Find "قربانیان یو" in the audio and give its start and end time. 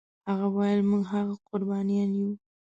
1.47-2.31